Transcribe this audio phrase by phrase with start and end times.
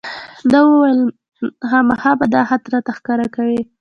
[0.51, 1.01] ده وویل
[1.69, 3.61] خامخا به دا خط راته ښکاره کوې.